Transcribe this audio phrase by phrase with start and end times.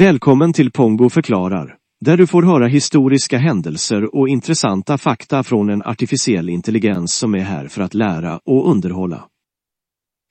[0.00, 5.82] Välkommen till Pongo förklarar, där du får höra historiska händelser och intressanta fakta från en
[5.82, 9.24] artificiell intelligens som är här för att lära och underhålla.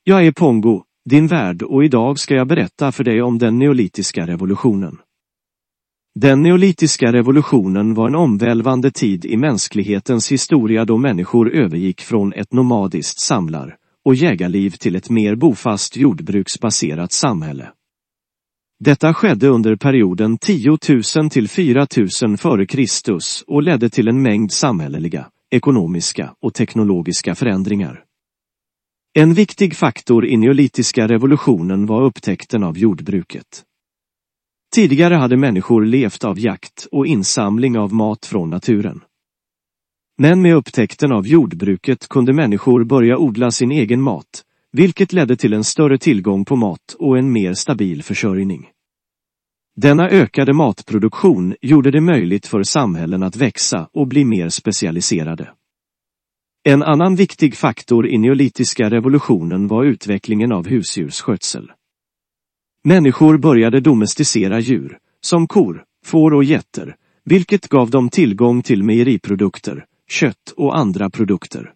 [0.03, 4.27] Jag är Pongo, din värd och idag ska jag berätta för dig om den neolitiska
[4.27, 4.97] revolutionen.
[6.19, 12.53] Den neolitiska revolutionen var en omvälvande tid i mänsklighetens historia då människor övergick från ett
[12.53, 13.75] nomadiskt samlar
[14.05, 17.71] och jägarliv till ett mer bofast jordbruksbaserat samhälle.
[18.81, 20.77] Detta skedde under perioden 10
[21.15, 23.17] 000 till 4 000 f.Kr.
[23.47, 28.03] och ledde till en mängd samhälleliga, ekonomiska och teknologiska förändringar.
[29.13, 33.63] En viktig faktor i neolitiska revolutionen var upptäckten av jordbruket.
[34.75, 39.01] Tidigare hade människor levt av jakt och insamling av mat från naturen.
[40.17, 45.53] Men med upptäckten av jordbruket kunde människor börja odla sin egen mat, vilket ledde till
[45.53, 48.69] en större tillgång på mat och en mer stabil försörjning.
[49.75, 55.53] Denna ökade matproduktion gjorde det möjligt för samhällen att växa och bli mer specialiserade.
[56.63, 61.71] En annan viktig faktor i neolitiska revolutionen var utvecklingen av husdjursskötsel.
[62.83, 66.95] Människor började domesticera djur, som kor, får och getter,
[67.25, 71.73] vilket gav dem tillgång till mejeriprodukter, kött och andra produkter.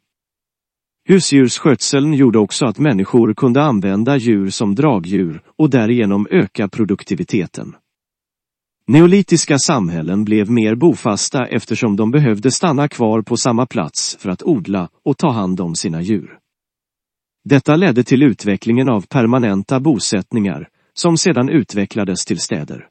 [1.05, 7.75] Husdjursskötseln gjorde också att människor kunde använda djur som dragdjur och därigenom öka produktiviteten.
[8.87, 14.43] Neolitiska samhällen blev mer bofasta eftersom de behövde stanna kvar på samma plats för att
[14.43, 16.37] odla och ta hand om sina djur.
[17.43, 22.87] Detta ledde till utvecklingen av permanenta bosättningar, som sedan utvecklades till städer.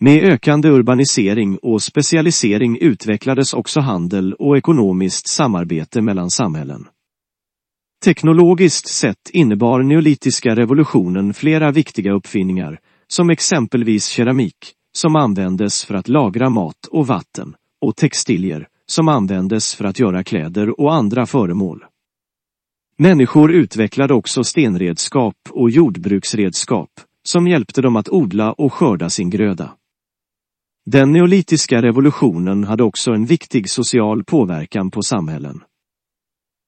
[0.00, 6.86] Med ökande urbanisering och specialisering utvecklades också handel och ekonomiskt samarbete mellan samhällen.
[8.04, 14.56] Teknologiskt sett innebar neolitiska revolutionen flera viktiga uppfinningar, som exempelvis keramik,
[14.92, 20.24] som användes för att lagra mat och vatten, och textilier, som användes för att göra
[20.24, 21.84] kläder och andra föremål.
[22.98, 26.90] Människor utvecklade också stenredskap och jordbruksredskap,
[27.22, 29.72] som hjälpte dem att odla och skörda sin gröda.
[30.86, 35.60] Den neolitiska revolutionen hade också en viktig social påverkan på samhällen.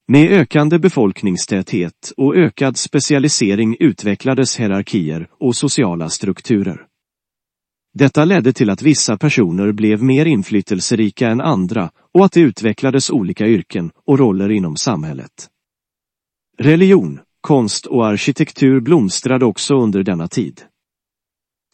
[0.08, 6.86] Med ökande befolkningstäthet och ökad specialisering utvecklades hierarkier och sociala strukturer.
[7.94, 13.10] Detta ledde till att vissa personer blev mer inflytelserika än andra och att det utvecklades
[13.10, 15.48] olika yrken och roller inom samhället.
[16.58, 20.62] Religion, konst och arkitektur blomstrade också under denna tid.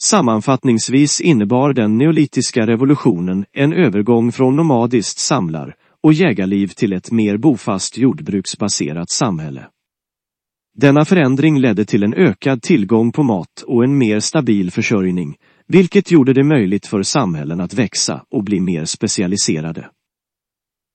[0.02, 7.36] Sammanfattningsvis innebar den neolitiska revolutionen en övergång från nomadiskt samlar och jägarliv till ett mer
[7.36, 9.66] bofast jordbruksbaserat samhälle.
[10.74, 15.36] Denna förändring ledde till en ökad tillgång på mat och en mer stabil försörjning,
[15.66, 19.90] vilket gjorde det möjligt för samhällen att växa och bli mer specialiserade.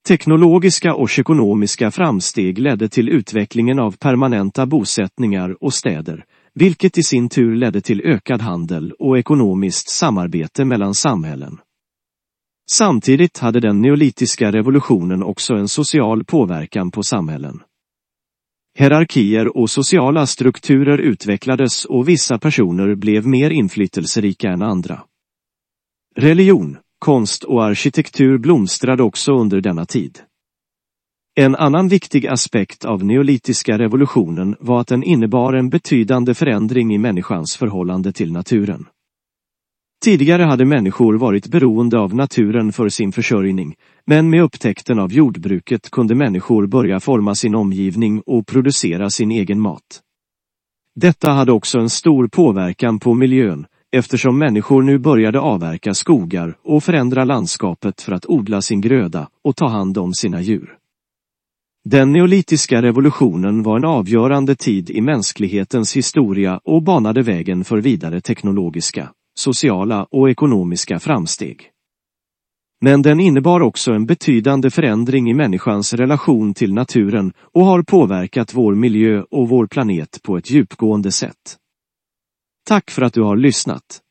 [0.08, 7.30] Teknologiska och ekonomiska framsteg ledde till utvecklingen av permanenta bosättningar och städer, vilket i sin
[7.30, 11.58] tur ledde till ökad handel och ekonomiskt samarbete mellan samhällen.
[12.70, 17.60] Samtidigt hade den neolitiska revolutionen också en social påverkan på samhällen.
[18.80, 25.04] Hierarkier och sociala strukturer utvecklades och vissa personer blev mer inflytelserika än andra.
[26.16, 30.20] Religion, konst och arkitektur blomstrade också under denna tid.
[31.36, 36.98] En annan viktig aspekt av neolitiska revolutionen var att den innebar en betydande förändring i
[36.98, 38.86] människans förhållande till naturen.
[40.04, 43.76] Tidigare hade människor varit beroende av naturen för sin försörjning,
[44.06, 49.60] men med upptäckten av jordbruket kunde människor börja forma sin omgivning och producera sin egen
[49.60, 50.02] mat.
[50.96, 56.84] Detta hade också en stor påverkan på miljön, eftersom människor nu började avverka skogar och
[56.84, 60.78] förändra landskapet för att odla sin gröda och ta hand om sina djur.
[61.86, 68.22] Den neolitiska revolutionen var en avgörande tid i mänsklighetens historia och banade vägen för vidare
[68.22, 71.72] teknologiska, sociala och ekonomiska framsteg.
[72.82, 78.54] Men den innebar också en betydande förändring i människans relation till naturen och har påverkat
[78.54, 81.58] vår miljö och vår planet på ett djupgående sätt.
[82.68, 84.02] Tack för att du har lyssnat.